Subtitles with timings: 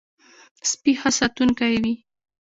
[0.69, 1.93] سپي ښه ساتونکی وي.